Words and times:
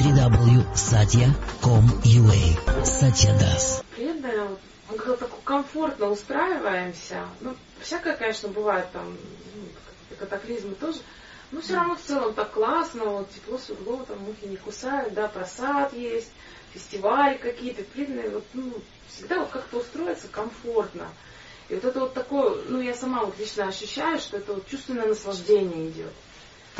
www.satya.com.ua 0.00 2.84
Satya 2.84 3.38
Das. 3.38 3.84
Вот, 3.98 4.58
мы 4.90 4.96
как-то 4.96 5.16
так 5.16 5.30
комфортно 5.44 6.10
устраиваемся. 6.10 7.26
Ну, 7.40 7.54
всякое, 7.80 8.16
конечно, 8.16 8.48
бывает 8.48 8.86
там, 8.92 9.16
ну, 9.54 9.62
катаклизмы 10.18 10.74
тоже. 10.74 11.00
Но 11.52 11.60
все 11.60 11.74
равно 11.74 11.96
в 11.96 12.00
целом 12.00 12.32
так 12.32 12.52
классно, 12.52 13.04
вот 13.04 13.30
тепло, 13.30 13.58
светло, 13.58 14.02
там 14.08 14.20
мухи 14.20 14.46
не 14.46 14.56
кусают, 14.56 15.12
да, 15.14 15.28
просад 15.28 15.92
есть, 15.92 16.30
фестивали 16.72 17.36
какие-то, 17.36 17.82
преданные, 17.82 18.30
вот, 18.30 18.44
ну, 18.54 18.72
всегда 19.08 19.40
вот 19.40 19.50
как-то 19.50 19.78
устроиться 19.78 20.28
комфортно. 20.28 21.08
И 21.68 21.74
вот 21.74 21.84
это 21.84 22.00
вот 22.00 22.14
такое, 22.14 22.62
ну 22.68 22.80
я 22.80 22.94
сама 22.94 23.24
вот 23.24 23.38
лично 23.38 23.68
ощущаю, 23.68 24.18
что 24.18 24.38
это 24.38 24.54
вот 24.54 24.66
чувственное 24.68 25.06
наслаждение 25.06 25.90
идет. 25.90 26.12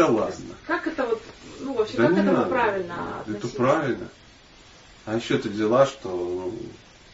Да 0.00 0.06
ладно. 0.06 0.54
Как 0.66 0.86
это 0.86 1.04
вот, 1.04 1.20
ну 1.60 1.74
вообще, 1.74 1.98
Да 1.98 2.04
как 2.08 2.12
этому 2.16 2.32
надо. 2.32 2.48
правильно 2.48 2.94
Это 2.94 3.30
относиться? 3.36 3.56
правильно. 3.56 4.08
А 5.04 5.16
еще 5.16 5.36
ты 5.36 5.50
взяла, 5.50 5.84
что 5.84 6.08
ну, 6.08 6.54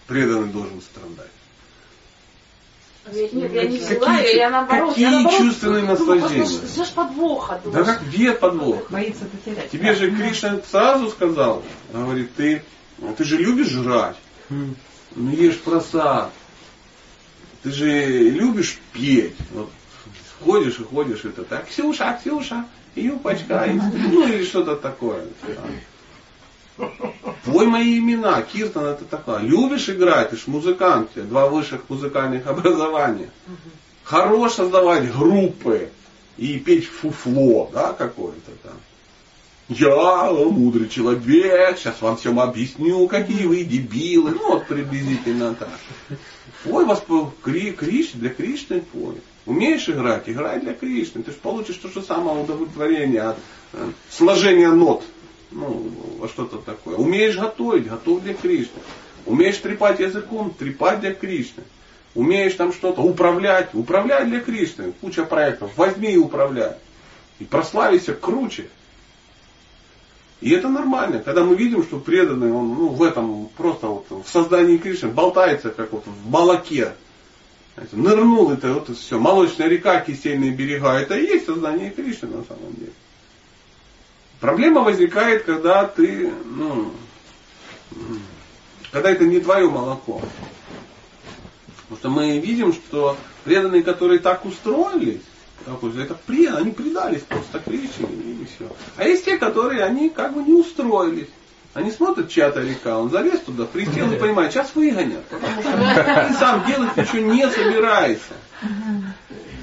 преданный 0.07 0.53
должен 0.53 0.81
страдать. 0.81 1.33
Нет, 3.13 3.33
нет, 3.33 3.53
я 3.53 3.65
не 3.65 3.79
Какие 3.79 3.97
взяла, 3.99 4.19
чу- 4.23 4.37
я 4.37 4.51
наоборот, 4.51 4.89
какие 4.91 5.05
я 5.05 5.11
наоборот 5.11 5.39
чувственные 5.41 5.81
думаю, 5.83 5.99
наслаждения? 5.99 6.45
послушай, 6.45 6.67
ждешь 6.69 6.91
подвоха, 6.93 7.55
Да 7.65 7.71
думаешь. 7.71 7.87
как 7.87 8.03
где 8.09 8.33
подвох? 8.33 8.91
Боится 8.91 9.25
потерять. 9.25 9.71
Тебе 9.71 9.95
же 9.97 10.11
Кришна 10.13 10.61
сразу 10.71 11.11
сказал, 11.11 11.65
говорит, 11.93 12.35
ты, 12.37 12.63
ты 13.17 13.25
же 13.25 13.37
любишь 13.39 13.69
жрать, 13.71 14.17
ну 14.49 15.31
ешь 15.33 15.59
просад. 15.59 16.31
Ты 17.65 17.73
же 17.73 18.07
любишь 18.31 18.79
петь. 18.93 19.35
Вот 19.53 19.71
ходишь 20.45 20.79
и 20.79 20.85
ходишь, 20.85 21.25
это 21.25 21.43
так, 21.45 21.69
Ксюша, 21.69 22.19
Ксюша, 22.21 22.65
юбочка, 22.95 23.65
и- 23.65 23.73
ну 23.75 24.27
или 24.27 24.45
что-то 24.45 24.77
такое. 24.77 25.25
Пой 27.45 27.67
мои 27.67 27.99
имена, 27.99 28.43
Киртан 28.43 28.85
это 28.87 29.05
такое. 29.05 29.39
Любишь 29.41 29.89
играть, 29.89 30.31
ты 30.31 30.37
ж 30.37 30.43
музыкант, 30.47 31.11
у 31.11 31.15
тебя 31.15 31.25
два 31.25 31.49
высших 31.49 31.89
музыкальных 31.89 32.47
образования. 32.47 33.31
Хорош 34.05 34.53
создавать 34.55 35.11
группы 35.13 35.91
и 36.37 36.59
петь 36.59 36.87
фуфло, 36.87 37.71
да, 37.73 37.93
какое-то 37.93 38.51
там. 38.63 38.75
Я 39.69 40.31
мудрый 40.33 40.89
человек, 40.89 41.79
сейчас 41.79 42.01
вам 42.01 42.17
всем 42.17 42.39
объясню, 42.39 43.09
какие 43.09 43.47
вы 43.47 43.65
дебилы. 43.65 44.31
Ну, 44.33 44.51
вот 44.51 44.67
приблизительно 44.67 45.55
так. 45.55 45.69
Пой 46.63 46.85
вас 46.85 47.03
Кри, 47.43 47.73
для 48.15 48.31
Кришны 48.31 48.81
пой. 48.81 49.17
Умеешь 49.47 49.89
играть, 49.89 50.29
играй 50.29 50.61
для 50.61 50.75
Кришны. 50.75 51.23
Ты 51.23 51.31
же 51.31 51.37
получишь 51.37 51.77
то 51.77 51.89
же 51.89 52.03
самое 52.03 52.43
удовлетворение 52.43 53.23
от 53.23 53.37
э, 53.73 53.91
сложения 54.11 54.71
нот. 54.71 55.05
Ну, 55.53 55.93
что-то 56.33 56.59
такое. 56.59 56.97
Умеешь 56.97 57.39
готовить, 57.39 57.87
готовь 57.87 58.23
для 58.25 58.35
Кришны. 58.35 58.81
Умеешь 59.25 59.59
трепать 59.59 60.01
языком, 60.01 60.51
трепать 60.51 61.01
для 61.01 61.15
Кришны. 61.15 61.63
Умеешь 62.17 62.55
там 62.55 62.73
что-то 62.73 63.03
управлять, 63.03 63.71
управляй 63.73 64.27
для 64.27 64.41
Кришны. 64.41 64.93
Куча 65.01 65.25
проектов. 65.25 65.71
Возьми 65.77 66.13
и 66.13 66.19
управляй. 66.19 66.75
И 67.39 67.45
прославися 67.45 68.15
круче. 68.15 68.69
И 70.41 70.51
это 70.51 70.69
нормально, 70.69 71.21
когда 71.21 71.45
мы 71.45 71.55
видим, 71.55 71.83
что 71.83 71.99
преданный, 71.99 72.53
он 72.53 72.75
ну, 72.75 72.89
в 72.89 73.03
этом 73.03 73.49
просто 73.57 73.87
вот 73.87 74.07
в 74.11 74.29
создании 74.29 74.77
Кришны 74.77 75.09
болтается, 75.09 75.71
как 75.71 75.93
вот 75.93 76.05
в 76.05 76.31
молоке. 76.31 76.93
Нырнул 77.93 78.51
это 78.51 78.73
вот 78.73 78.97
все. 78.97 79.19
Молочная 79.19 79.69
река, 79.69 80.01
кисельные 80.01 80.51
берега, 80.51 80.95
это 80.95 81.17
и 81.17 81.27
есть 81.27 81.47
создание 81.47 81.91
Кришны 81.91 82.29
на 82.29 82.45
самом 82.45 82.75
деле. 82.75 82.93
Проблема 84.41 84.83
возникает, 84.83 85.45
когда 85.45 85.87
ты, 85.87 86.33
ну, 86.45 86.93
когда 88.91 89.11
это 89.11 89.25
не 89.25 89.41
твое 89.41 89.69
молоко. 89.69 90.23
Потому 91.89 91.99
что 91.99 92.11
мы 92.11 92.39
видим, 92.39 92.73
что 92.73 93.17
преданные, 93.45 93.83
которые 93.83 94.21
так 94.21 94.45
устроились, 94.45 95.23
это 95.67 96.17
при, 96.27 96.47
они 96.47 96.71
предались 96.71 97.23
просто 97.23 97.59
Кришне 97.59 98.07
и 98.07 98.47
все. 98.47 98.71
А 98.97 99.05
есть 99.05 99.25
те, 99.25 99.37
которые 99.37 99.85
они 99.85 100.11
как 100.11 100.35
бы 100.35 100.43
не 100.43 100.55
устроились. 100.55 101.29
Они 101.77 101.91
смотрят, 101.91 102.31
чья-то 102.31 102.63
река, 102.63 102.99
он 102.99 103.11
залез 103.11 103.41
туда, 103.41 103.67
присел 103.67 104.11
и 104.11 104.17
понимает, 104.17 104.51
сейчас 104.51 104.75
выгонят. 104.75 105.23
Потому 105.27 105.61
что 105.61 106.35
сам 106.39 106.67
делать 106.67 106.97
ничего 106.97 107.31
не 107.31 107.47
собираешься. 107.51 108.33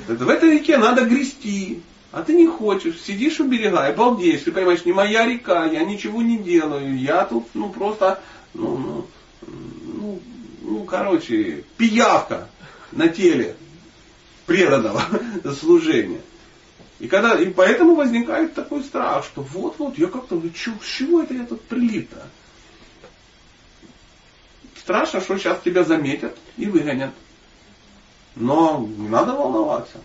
Это 0.08 0.24
в 0.24 0.30
этой 0.30 0.52
реке 0.52 0.78
надо 0.78 1.06
грести. 1.06 1.82
А 2.12 2.22
ты 2.22 2.36
не 2.36 2.46
хочешь, 2.46 3.02
сидишь 3.02 3.40
у 3.40 3.48
берега 3.48 3.90
и 3.90 3.96
балдеешь. 3.96 4.42
Ты 4.42 4.52
понимаешь, 4.52 4.86
не 4.86 4.94
моя 4.94 5.26
река, 5.26 5.66
я 5.66 5.84
ничего 5.84 6.22
не 6.22 6.38
делаю. 6.38 6.96
Я 6.96 7.26
тут, 7.26 7.48
ну, 7.56 7.70
просто, 7.70 8.22
ну, 8.54 8.78
ну, 8.78 9.08
ну, 9.82 10.20
ну, 10.62 10.84
короче, 10.84 11.64
пиявка 11.78 12.48
на 12.92 13.08
теле 13.08 13.56
преданного 14.46 15.02
служения. 15.60 16.22
И, 17.00 17.08
когда, 17.08 17.40
и 17.40 17.50
поэтому 17.50 17.96
возникает 17.96 18.54
такой 18.54 18.84
страх, 18.84 19.26
что 19.26 19.42
вот-вот, 19.42 19.98
я 19.98 20.08
как-то, 20.08 20.36
ну, 20.36 20.50
чё- 20.52 20.78
с 20.82 20.86
чего 20.86 21.22
это 21.24 21.34
я 21.34 21.46
тут 21.46 21.62
прилип-то? 21.64 22.28
Страшно, 24.80 25.22
что 25.22 25.38
сейчас 25.38 25.60
тебя 25.64 25.84
заметят 25.84 26.38
и 26.58 26.66
выгонят. 26.66 27.12
Но 28.36 28.86
не 28.98 29.08
надо 29.08 29.34
волноваться. 29.34 29.98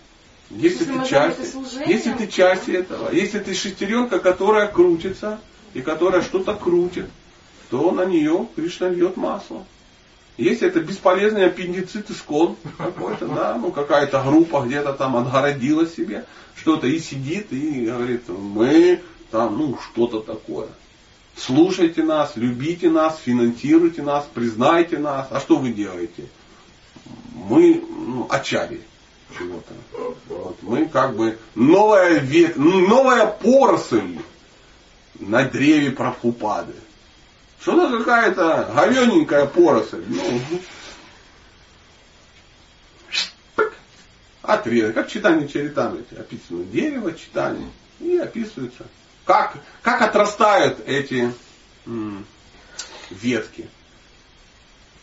Если 0.50 0.84
Если 0.84 0.84
ты 0.84 1.08
часть, 1.08 1.10
заняты 1.10 1.46
служением, 1.46 1.90
если 1.90 2.12
ты 2.12 2.26
часть 2.26 2.68
этого, 2.68 3.10
если 3.12 3.38
ты 3.38 3.54
шестеренка, 3.54 4.18
которая 4.18 4.66
крутится 4.68 5.40
и 5.74 5.82
которая 5.82 6.22
что-то 6.22 6.54
крутит, 6.54 7.06
то 7.70 7.90
на 7.90 8.06
нее 8.06 8.48
Кришна 8.56 8.88
льет 8.88 9.16
масло. 9.16 9.66
Если 10.38 10.68
это 10.68 10.80
бесполезный 10.80 11.46
аппендицит 11.46 12.10
искон 12.10 12.56
какой-то, 12.78 13.26
да, 13.26 13.56
ну 13.56 13.72
какая-то 13.72 14.22
группа 14.22 14.62
где-то 14.62 14.92
там 14.92 15.16
отгородила 15.16 15.84
себе 15.84 16.24
что-то 16.54 16.86
и 16.86 17.00
сидит 17.00 17.52
и 17.52 17.86
говорит, 17.86 18.28
мы 18.28 19.02
там, 19.32 19.58
ну 19.58 19.76
что-то 19.82 20.20
такое. 20.20 20.68
Слушайте 21.36 22.04
нас, 22.04 22.32
любите 22.36 22.88
нас, 22.88 23.18
финансируйте 23.18 24.02
нас, 24.02 24.28
признайте 24.32 24.98
нас. 24.98 25.26
А 25.30 25.40
что 25.40 25.56
вы 25.56 25.72
делаете? 25.72 26.26
Мы 27.34 27.82
ну, 27.88 28.26
очари 28.30 28.80
чего-то. 29.36 29.74
Вот. 30.28 30.56
Мы 30.62 30.86
как 30.86 31.16
бы 31.16 31.36
новая, 31.56 32.18
вет, 32.18 32.56
новая 32.56 33.26
поросль 33.26 34.18
на 35.18 35.44
древе 35.44 35.90
Прабхупады. 35.90 36.74
Что-то 37.60 37.98
какая-то 37.98 38.72
говененькая 38.74 39.46
поросль. 39.46 40.04
Ну, 40.06 40.40
отрезок. 44.42 44.94
Как 44.94 45.08
читание 45.08 45.48
Чаритамрити. 45.48 46.14
Описано 46.14 46.64
дерево, 46.64 47.12
читание. 47.12 47.68
И 48.00 48.16
описывается, 48.16 48.86
как, 49.24 49.56
как 49.82 50.02
отрастают 50.02 50.78
эти 50.86 51.32
м, 51.86 52.24
ветки. 53.10 53.68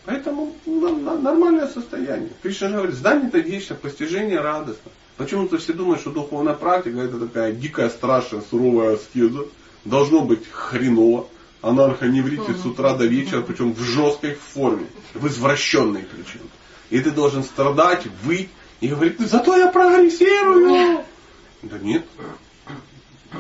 Поэтому 0.06 0.56
ну, 0.66 1.20
нормальное 1.22 1.68
состояние. 1.68 2.32
Кришна 2.42 2.70
же 2.70 2.76
говорит, 2.76 2.96
знание 2.96 3.28
это 3.28 3.40
вечно, 3.40 3.76
постижение 3.76 4.40
радостно. 4.40 4.92
Почему-то 5.18 5.58
все 5.58 5.74
думают, 5.74 6.02
что 6.02 6.12
духовная 6.12 6.54
практика 6.54 7.00
это 7.00 7.20
такая 7.20 7.54
дикая, 7.54 7.90
страшная, 7.90 8.42
суровая 8.50 8.96
аскеза. 8.96 9.46
Должно 9.84 10.22
быть 10.22 10.50
хреново. 10.50 11.28
Анархоневритит 11.66 12.60
с 12.60 12.66
утра 12.66 12.94
до 12.94 13.06
вечера, 13.06 13.42
причем 13.42 13.74
в 13.74 13.80
жесткой 13.82 14.36
форме, 14.36 14.86
в 15.16 15.26
извращенной 15.28 16.04
причем. 16.04 16.48
И 16.92 17.00
ты 17.00 17.10
должен 17.10 17.44
страдать, 17.44 18.06
выть 18.24 18.52
и 18.82 18.88
говорить, 18.88 19.20
«Ну, 19.20 19.28
зато 19.28 19.58
я 19.58 19.72
прогрессирую. 19.72 21.04
Да 21.64 21.80
нет. 21.80 22.06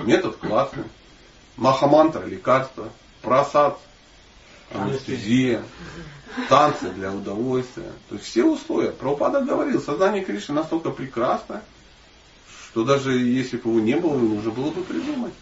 Метод 0.05 0.37
классный. 0.37 0.85
Махамантра, 1.55 2.25
лекарство, 2.25 2.89
просад, 3.21 3.77
анестезия, 4.73 5.63
танцы 6.49 6.89
для 6.89 7.13
удовольствия. 7.13 7.91
То 8.09 8.15
есть 8.15 8.27
все 8.27 8.43
условия. 8.43 8.89
Прабхупада 8.89 9.41
говорил, 9.41 9.79
сознание 9.79 10.25
Кришны 10.25 10.55
настолько 10.55 10.89
прекрасно, 10.89 11.61
что 12.71 12.83
даже 12.83 13.19
если 13.19 13.57
бы 13.57 13.69
его 13.69 13.79
не 13.79 13.95
было, 13.95 14.15
его 14.15 14.33
нужно 14.33 14.49
было 14.49 14.71
бы 14.71 14.81
придумать. 14.81 15.33